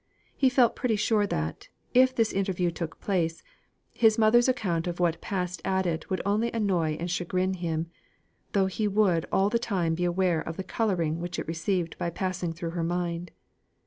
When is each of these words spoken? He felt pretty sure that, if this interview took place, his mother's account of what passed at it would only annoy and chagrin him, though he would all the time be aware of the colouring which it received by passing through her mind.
He 0.35 0.49
felt 0.49 0.75
pretty 0.75 0.95
sure 0.95 1.27
that, 1.27 1.69
if 1.93 2.15
this 2.15 2.33
interview 2.33 2.71
took 2.71 2.99
place, 2.99 3.43
his 3.93 4.17
mother's 4.17 4.49
account 4.49 4.87
of 4.87 4.99
what 4.99 5.21
passed 5.21 5.61
at 5.63 5.85
it 5.85 6.09
would 6.09 6.23
only 6.25 6.51
annoy 6.53 6.93
and 6.99 7.07
chagrin 7.07 7.53
him, 7.53 7.85
though 8.53 8.65
he 8.65 8.87
would 8.87 9.27
all 9.31 9.51
the 9.51 9.59
time 9.59 9.93
be 9.93 10.05
aware 10.05 10.41
of 10.41 10.57
the 10.57 10.63
colouring 10.63 11.19
which 11.19 11.37
it 11.37 11.47
received 11.47 11.95
by 11.99 12.09
passing 12.09 12.51
through 12.51 12.71
her 12.71 12.83
mind. 12.83 13.29